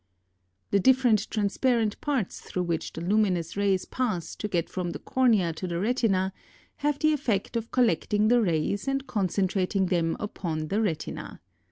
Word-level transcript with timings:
The 0.71 0.79
different 0.79 1.29
transparent 1.29 2.01
parts 2.01 2.41
through 2.41 2.63
which 2.63 2.91
the 2.93 3.01
lumi 3.01 3.33
nous 3.33 3.55
rays 3.55 3.85
pass 3.85 4.35
to 4.37 4.47
get 4.47 4.67
from 4.67 4.89
the 4.93 4.97
cornea 4.97 5.53
to 5.53 5.67
the 5.67 5.79
retina, 5.79 6.33
have 6.77 6.97
the 6.97 7.13
effect 7.13 7.55
of 7.55 7.69
collecting 7.69 8.27
the 8.27 8.41
rays 8.41 8.87
and 8.87 9.05
concentrating 9.05 9.85
them 9.85 10.17
upon 10.19 10.69
the 10.69 10.81
retina. 10.81 11.39